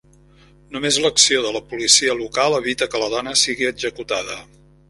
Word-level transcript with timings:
Només 0.75 0.97
l'acció 1.03 1.43
de 1.43 1.51
la 1.59 1.61
policia 1.73 2.17
local 2.23 2.57
evita 2.63 2.91
que 2.95 3.05
la 3.05 3.13
dona 3.19 3.39
sigui 3.47 3.73
executada. 3.73 4.43